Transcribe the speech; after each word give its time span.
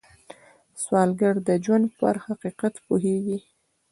سوالګر 0.81 1.35
د 1.47 1.49
ژوند 1.63 1.85
پر 1.99 2.15
حقیقت 2.25 2.73
پوهېږي 2.85 3.37